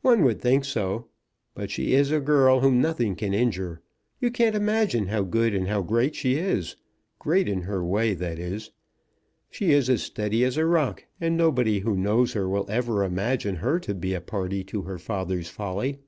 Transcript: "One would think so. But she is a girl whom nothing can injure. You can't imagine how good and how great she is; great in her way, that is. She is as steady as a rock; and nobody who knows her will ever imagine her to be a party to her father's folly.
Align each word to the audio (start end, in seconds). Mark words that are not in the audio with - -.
"One 0.00 0.24
would 0.24 0.40
think 0.40 0.64
so. 0.64 1.08
But 1.54 1.70
she 1.70 1.92
is 1.92 2.10
a 2.10 2.18
girl 2.18 2.60
whom 2.60 2.80
nothing 2.80 3.14
can 3.14 3.34
injure. 3.34 3.82
You 4.18 4.30
can't 4.30 4.54
imagine 4.56 5.08
how 5.08 5.22
good 5.22 5.54
and 5.54 5.68
how 5.68 5.82
great 5.82 6.14
she 6.14 6.36
is; 6.36 6.76
great 7.18 7.46
in 7.46 7.60
her 7.64 7.84
way, 7.84 8.14
that 8.14 8.38
is. 8.38 8.70
She 9.50 9.72
is 9.72 9.90
as 9.90 10.02
steady 10.02 10.44
as 10.46 10.56
a 10.56 10.64
rock; 10.64 11.04
and 11.20 11.36
nobody 11.36 11.80
who 11.80 11.94
knows 11.94 12.32
her 12.32 12.48
will 12.48 12.64
ever 12.70 13.04
imagine 13.04 13.56
her 13.56 13.78
to 13.80 13.94
be 13.94 14.14
a 14.14 14.22
party 14.22 14.64
to 14.64 14.80
her 14.84 14.96
father's 14.98 15.50
folly. 15.50 15.98